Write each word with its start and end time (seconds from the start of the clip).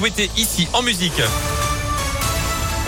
souhaiter 0.00 0.30
ici 0.38 0.66
en 0.72 0.80
musique. 0.80 1.20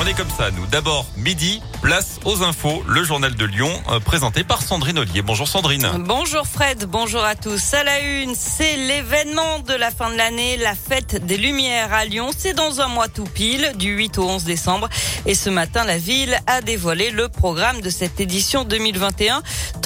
On 0.01 0.07
est 0.07 0.15
comme 0.15 0.31
ça, 0.31 0.51
nous. 0.51 0.65
D'abord, 0.67 1.05
midi, 1.19 1.61
place 1.83 2.19
aux 2.25 2.43
infos, 2.43 2.83
le 2.89 3.05
journal 3.05 3.35
de 3.35 3.45
Lyon, 3.45 3.71
euh, 3.91 4.01
présenté 4.01 4.45
par 4.45 4.63
Sandrine 4.63 4.99
Ollier. 4.99 5.21
Bonjour 5.21 5.47
Sandrine. 5.47 5.87
Bonjour 5.99 6.47
Fred, 6.47 6.87
bonjour 6.89 7.23
à 7.23 7.35
tous. 7.35 7.75
À 7.75 7.85
la 7.85 8.01
une, 8.01 8.35
c'est 8.35 8.77
l'événement 8.77 9.59
de 9.59 9.75
la 9.75 9.91
fin 9.91 10.11
de 10.11 10.17
l'année, 10.17 10.57
la 10.57 10.75
fête 10.75 11.25
des 11.27 11.37
Lumières 11.37 11.93
à 11.93 12.07
Lyon. 12.07 12.31
C'est 12.37 12.55
dans 12.55 12.81
un 12.81 12.89
mois 12.89 13.09
tout 13.09 13.25
pile, 13.25 13.73
du 13.77 13.91
8 13.91 14.17
au 14.17 14.31
11 14.31 14.45
décembre. 14.45 14.89
Et 15.27 15.35
ce 15.35 15.51
matin, 15.51 15.85
la 15.85 15.99
ville 15.99 16.39
a 16.47 16.63
dévoilé 16.63 17.11
le 17.11 17.29
programme 17.29 17.83
de 17.83 17.91
cette 17.91 18.21
édition 18.21 18.65
2021. 18.65 19.43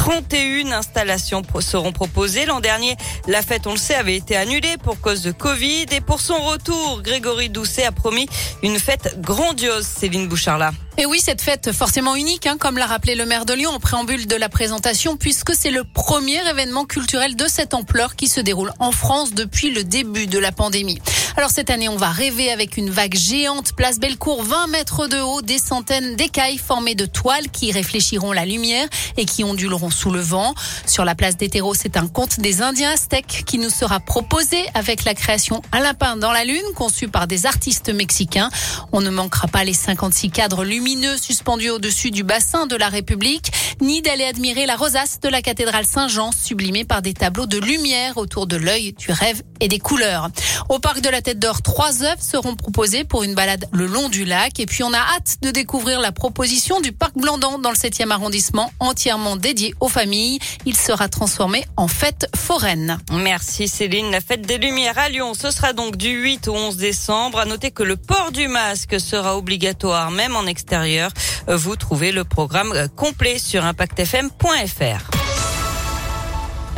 31 0.06 0.70
installations 0.70 1.42
seront 1.58 1.90
proposées. 1.90 2.46
L'an 2.46 2.60
dernier, 2.60 2.96
la 3.26 3.42
fête, 3.42 3.66
on 3.66 3.72
le 3.72 3.76
sait, 3.76 3.96
avait 3.96 4.14
été 4.14 4.36
annulée 4.36 4.76
pour 4.80 5.00
cause 5.00 5.22
de 5.22 5.32
Covid. 5.32 5.86
Et 5.90 6.00
pour 6.00 6.20
son 6.20 6.40
retour, 6.42 7.02
Grégory 7.02 7.48
Doucet 7.48 7.84
a 7.84 7.90
promis 7.90 8.28
une 8.62 8.78
fête 8.78 9.20
grandiose. 9.20 9.84
Céline 9.84 10.28
Bouchard 10.28 10.60
et 10.98 11.04
oui, 11.04 11.20
cette 11.20 11.42
fête 11.42 11.72
forcément 11.72 12.16
unique, 12.16 12.46
hein, 12.46 12.56
comme 12.58 12.78
l'a 12.78 12.86
rappelé 12.86 13.14
le 13.14 13.26
maire 13.26 13.44
de 13.44 13.52
Lyon 13.52 13.70
en 13.70 13.80
préambule 13.80 14.26
de 14.26 14.34
la 14.34 14.48
présentation, 14.48 15.18
puisque 15.18 15.52
c'est 15.54 15.70
le 15.70 15.84
premier 15.84 16.38
événement 16.48 16.86
culturel 16.86 17.36
de 17.36 17.46
cette 17.48 17.74
ampleur 17.74 18.16
qui 18.16 18.28
se 18.28 18.40
déroule 18.40 18.72
en 18.78 18.92
France 18.92 19.34
depuis 19.34 19.70
le 19.70 19.84
début 19.84 20.26
de 20.26 20.38
la 20.38 20.52
pandémie. 20.52 20.98
Alors 21.38 21.50
cette 21.50 21.68
année, 21.68 21.90
on 21.90 21.96
va 21.96 22.08
rêver 22.08 22.50
avec 22.50 22.78
une 22.78 22.88
vague 22.88 23.14
géante, 23.14 23.74
place 23.74 23.98
Bellecour, 23.98 24.42
20 24.42 24.68
mètres 24.68 25.06
de 25.06 25.20
haut, 25.20 25.42
des 25.42 25.58
centaines 25.58 26.16
d'écailles 26.16 26.56
formées 26.56 26.94
de 26.94 27.04
toiles 27.04 27.50
qui 27.50 27.72
réfléchiront 27.72 28.32
la 28.32 28.46
lumière 28.46 28.88
et 29.18 29.26
qui 29.26 29.44
onduleront 29.44 29.90
sous 29.90 30.10
le 30.10 30.20
vent. 30.20 30.54
Sur 30.86 31.04
la 31.04 31.14
place 31.14 31.36
des 31.36 31.50
terreaux, 31.50 31.74
c'est 31.74 31.98
un 31.98 32.08
conte 32.08 32.40
des 32.40 32.62
Indiens 32.62 32.92
aztèques 32.92 33.44
qui 33.44 33.58
nous 33.58 33.68
sera 33.68 34.00
proposé 34.00 34.64
avec 34.72 35.04
la 35.04 35.12
création 35.12 35.60
Un 35.72 35.80
lapin 35.80 36.16
dans 36.16 36.32
la 36.32 36.42
lune, 36.44 36.64
conçu 36.74 37.06
par 37.06 37.26
des 37.26 37.44
artistes 37.44 37.90
mexicains. 37.90 38.48
On 38.92 39.02
ne 39.02 39.10
manquera 39.10 39.46
pas 39.46 39.62
les 39.62 39.74
56 39.74 40.30
cadres 40.30 40.64
lumineux 40.64 41.18
suspendus 41.18 41.68
au-dessus 41.68 42.10
du 42.10 42.22
bassin 42.22 42.66
de 42.66 42.76
la 42.76 42.88
République, 42.88 43.52
ni 43.82 44.00
d'aller 44.00 44.24
admirer 44.24 44.64
la 44.64 44.76
rosace 44.76 45.20
de 45.20 45.28
la 45.28 45.42
cathédrale 45.42 45.84
Saint-Jean, 45.84 46.32
sublimée 46.32 46.86
par 46.86 47.02
des 47.02 47.12
tableaux 47.12 47.46
de 47.46 47.58
lumière 47.58 48.16
autour 48.16 48.46
de 48.46 48.56
l'œil, 48.56 48.94
du 48.94 49.12
rêve 49.12 49.42
et 49.60 49.68
des 49.68 49.78
couleurs. 49.78 50.30
Au 50.70 50.78
parc 50.78 51.02
de 51.02 51.10
la 51.10 51.20
Tête 51.26 51.40
d'Or, 51.40 51.60
trois 51.60 52.04
œuvres 52.04 52.22
seront 52.22 52.54
proposées 52.54 53.02
pour 53.02 53.24
une 53.24 53.34
balade 53.34 53.66
le 53.72 53.88
long 53.88 54.08
du 54.08 54.24
lac. 54.24 54.60
Et 54.60 54.66
puis 54.66 54.84
on 54.84 54.92
a 54.92 54.98
hâte 54.98 55.38
de 55.42 55.50
découvrir 55.50 55.98
la 55.98 56.12
proposition 56.12 56.80
du 56.80 56.92
parc 56.92 57.16
Blandan 57.16 57.58
dans 57.58 57.70
le 57.70 57.74
7e 57.74 58.12
arrondissement, 58.12 58.70
entièrement 58.78 59.34
dédié 59.34 59.74
aux 59.80 59.88
familles. 59.88 60.38
Il 60.66 60.76
sera 60.76 61.08
transformé 61.08 61.64
en 61.76 61.88
fête 61.88 62.28
foraine. 62.36 63.00
Merci 63.10 63.66
Céline. 63.66 64.12
La 64.12 64.20
fête 64.20 64.42
des 64.42 64.58
Lumières 64.58 64.98
à 64.98 65.08
Lyon, 65.08 65.34
ce 65.34 65.50
sera 65.50 65.72
donc 65.72 65.96
du 65.96 66.10
8 66.10 66.46
au 66.46 66.54
11 66.54 66.76
décembre. 66.76 67.40
À 67.40 67.44
noter 67.44 67.72
que 67.72 67.82
le 67.82 67.96
port 67.96 68.30
du 68.30 68.46
masque 68.46 69.00
sera 69.00 69.36
obligatoire 69.36 70.12
même 70.12 70.36
en 70.36 70.46
extérieur. 70.46 71.10
Vous 71.48 71.74
trouvez 71.74 72.12
le 72.12 72.22
programme 72.22 72.72
complet 72.94 73.40
sur 73.40 73.64
impactfm.fr. 73.64 75.15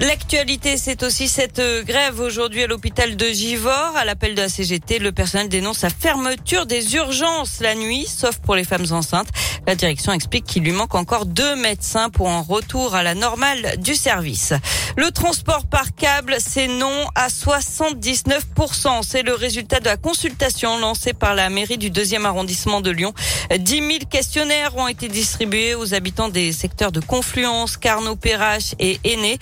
L'actualité, 0.00 0.76
c'est 0.76 1.02
aussi 1.02 1.26
cette 1.26 1.58
euh, 1.58 1.82
grève 1.82 2.20
aujourd'hui 2.20 2.62
à 2.62 2.68
l'hôpital 2.68 3.16
de 3.16 3.26
Givors. 3.26 3.96
À 3.96 4.04
l'appel 4.04 4.36
de 4.36 4.42
la 4.42 4.48
CGT, 4.48 5.00
le 5.00 5.10
personnel 5.10 5.48
dénonce 5.48 5.82
la 5.82 5.90
fermeture 5.90 6.66
des 6.66 6.94
urgences 6.94 7.58
la 7.58 7.74
nuit, 7.74 8.06
sauf 8.06 8.38
pour 8.38 8.54
les 8.54 8.62
femmes 8.62 8.86
enceintes. 8.92 9.26
La 9.66 9.74
direction 9.74 10.12
explique 10.12 10.44
qu'il 10.44 10.62
lui 10.62 10.70
manque 10.70 10.94
encore 10.94 11.26
deux 11.26 11.56
médecins 11.56 12.10
pour 12.10 12.28
un 12.30 12.40
retour 12.40 12.94
à 12.94 13.02
la 13.02 13.16
normale 13.16 13.74
du 13.78 13.96
service. 13.96 14.54
Le 14.96 15.10
transport 15.10 15.66
par 15.66 15.94
câble, 15.94 16.36
c'est 16.38 16.68
non 16.68 17.06
à 17.16 17.28
79%. 17.28 19.02
C'est 19.02 19.22
le 19.22 19.34
résultat 19.34 19.80
de 19.80 19.86
la 19.86 19.96
consultation 19.96 20.78
lancée 20.78 21.12
par 21.12 21.34
la 21.34 21.50
mairie 21.50 21.76
du 21.76 21.90
deuxième 21.90 22.24
arrondissement 22.24 22.80
de 22.80 22.90
Lyon. 22.90 23.12
10 23.56 23.70
000 23.74 23.88
questionnaires 24.08 24.76
ont 24.76 24.88
été 24.88 25.08
distribués 25.08 25.74
aux 25.74 25.92
habitants 25.92 26.28
des 26.28 26.52
secteurs 26.52 26.92
de 26.92 27.00
Confluence, 27.00 27.76
Carnot, 27.76 28.16
Perrache 28.16 28.74
et 28.78 29.00
Aîné. 29.04 29.38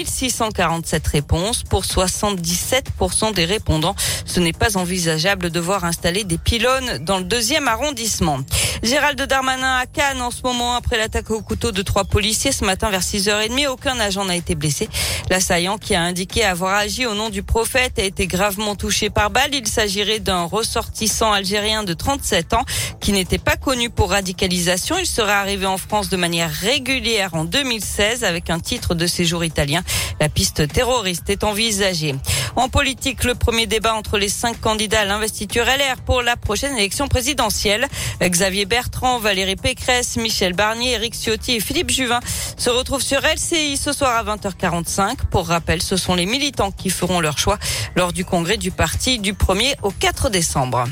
1647 0.00 1.06
réponses 1.06 1.62
pour 1.62 1.84
77% 1.84 3.32
des 3.34 3.44
répondants. 3.44 3.96
Ce 4.24 4.40
n'est 4.40 4.52
pas 4.52 4.76
envisageable 4.76 5.50
de 5.50 5.60
voir 5.60 5.84
installer 5.84 6.24
des 6.24 6.38
pylônes 6.38 6.98
dans 6.98 7.18
le 7.18 7.24
deuxième 7.24 7.68
arrondissement. 7.68 8.38
Gérald 8.82 9.20
Darmanin 9.20 9.78
à 9.78 9.86
Cannes 9.86 10.20
en 10.20 10.30
ce 10.30 10.42
moment 10.42 10.74
après 10.74 10.98
l'attaque 10.98 11.30
au 11.30 11.40
couteau 11.40 11.72
de 11.72 11.82
trois 11.82 12.04
policiers 12.04 12.52
ce 12.52 12.64
matin 12.64 12.90
vers 12.90 13.00
6h30. 13.00 13.68
Aucun 13.68 13.98
agent 13.98 14.24
n'a 14.24 14.36
été 14.36 14.54
blessé. 14.54 14.88
L'assaillant 15.30 15.78
qui 15.78 15.94
a 15.94 16.02
indiqué 16.02 16.44
avoir 16.44 16.74
agi 16.74 17.06
au 17.06 17.14
nom 17.14 17.30
du 17.30 17.42
prophète 17.42 17.98
a 17.98 18.02
été 18.02 18.26
gravement 18.26 18.76
touché 18.76 19.08
par 19.08 19.30
balle. 19.30 19.54
Il 19.54 19.66
s'agirait 19.66 20.20
d'un 20.20 20.44
ressortissant 20.44 21.32
algérien 21.32 21.84
de 21.84 21.94
37 21.94 22.52
ans 22.52 22.64
qui 23.00 23.12
n'était 23.12 23.38
pas 23.38 23.56
connu 23.56 23.88
pour 23.88 24.10
radicalisation. 24.10 24.98
Il 24.98 25.06
serait 25.06 25.32
arrivé 25.32 25.66
en 25.66 25.78
France 25.78 26.08
de 26.08 26.16
manière 26.16 26.50
régulière 26.50 27.34
en 27.34 27.44
2016 27.44 28.24
avec 28.24 28.50
un 28.50 28.60
titre 28.60 28.94
de 28.94 29.06
séjour 29.06 29.44
italien. 29.44 29.82
La 30.20 30.28
piste 30.28 30.68
terroriste 30.68 31.30
est 31.30 31.44
envisagée. 31.44 32.14
En 32.56 32.68
politique, 32.68 33.24
le 33.24 33.34
premier 33.34 33.66
débat 33.66 33.94
entre 33.94 34.18
les 34.18 34.28
cinq 34.28 34.60
candidats 34.60 35.00
à 35.00 35.04
l'investiture 35.04 35.64
LR 35.64 35.96
pour 36.04 36.22
la 36.22 36.36
prochaine 36.36 36.76
élection 36.76 37.08
présidentielle. 37.08 37.86
Xavier 38.22 38.65
Bertrand, 38.66 39.18
Valérie 39.18 39.56
Pécresse, 39.56 40.16
Michel 40.16 40.52
Barnier, 40.52 40.92
Eric 40.92 41.14
Ciotti 41.14 41.56
et 41.56 41.60
Philippe 41.60 41.90
Juvin 41.90 42.20
se 42.56 42.70
retrouvent 42.70 43.02
sur 43.02 43.20
LCI 43.20 43.76
ce 43.76 43.92
soir 43.92 44.16
à 44.16 44.36
20h45. 44.36 45.26
Pour 45.30 45.48
rappel, 45.48 45.82
ce 45.82 45.96
sont 45.96 46.14
les 46.14 46.26
militants 46.26 46.70
qui 46.70 46.90
feront 46.90 47.20
leur 47.20 47.38
choix 47.38 47.58
lors 47.94 48.12
du 48.12 48.24
congrès 48.24 48.56
du 48.56 48.70
parti 48.70 49.18
du 49.18 49.32
1er 49.32 49.74
au 49.82 49.90
4 49.90 50.30
décembre. 50.30 50.84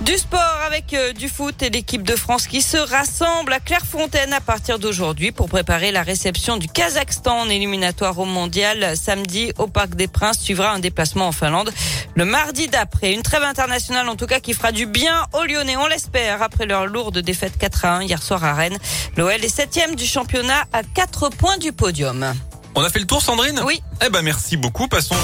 Du 0.00 0.16
sport 0.16 0.60
avec 0.64 0.94
euh, 0.94 1.12
du 1.12 1.28
foot 1.28 1.60
et 1.60 1.70
l'équipe 1.70 2.04
de 2.04 2.14
France 2.14 2.46
qui 2.46 2.62
se 2.62 2.76
rassemble 2.76 3.52
à 3.52 3.58
Clairefontaine 3.58 4.32
à 4.32 4.40
partir 4.40 4.78
d'aujourd'hui 4.78 5.32
pour 5.32 5.48
préparer 5.48 5.90
la 5.90 6.04
réception 6.04 6.56
du 6.56 6.68
Kazakhstan 6.68 7.40
en 7.40 7.48
éliminatoire 7.48 8.16
au 8.20 8.24
mondial. 8.24 8.96
Samedi 8.96 9.52
au 9.58 9.66
Parc 9.66 9.96
des 9.96 10.06
Princes 10.06 10.38
suivra 10.38 10.70
un 10.70 10.78
déplacement 10.78 11.26
en 11.26 11.32
Finlande 11.32 11.72
le 12.18 12.24
mardi 12.24 12.66
d'après. 12.66 13.12
Une 13.12 13.22
trêve 13.22 13.44
internationale 13.44 14.08
en 14.08 14.16
tout 14.16 14.26
cas 14.26 14.40
qui 14.40 14.52
fera 14.52 14.72
du 14.72 14.86
bien 14.86 15.24
aux 15.34 15.44
Lyonnais, 15.44 15.76
on 15.76 15.86
l'espère, 15.86 16.42
après 16.42 16.66
leur 16.66 16.86
lourde 16.86 17.18
défaite 17.18 17.56
4 17.56 17.84
à 17.84 17.96
1 17.98 18.02
hier 18.02 18.20
soir 18.20 18.42
à 18.42 18.54
Rennes. 18.54 18.76
L'OL 19.16 19.32
est 19.32 19.48
septième 19.48 19.94
du 19.94 20.04
championnat 20.04 20.64
à 20.72 20.82
4 20.82 21.30
points 21.30 21.58
du 21.58 21.72
podium. 21.72 22.34
On 22.74 22.82
a 22.82 22.90
fait 22.90 22.98
le 22.98 23.06
tour 23.06 23.22
Sandrine? 23.22 23.62
Oui. 23.64 23.80
Eh 24.04 24.10
ben 24.10 24.22
merci 24.22 24.56
beaucoup. 24.56 24.88
Passons 24.88 25.14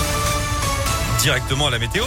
directement 1.18 1.66
à 1.66 1.70
la 1.70 1.80
météo. 1.80 2.04